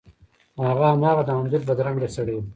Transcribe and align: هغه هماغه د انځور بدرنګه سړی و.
هغه 0.69 0.85
هماغه 0.93 1.23
د 1.25 1.29
انځور 1.37 1.61
بدرنګه 1.69 2.09
سړی 2.15 2.33
و. 2.35 2.41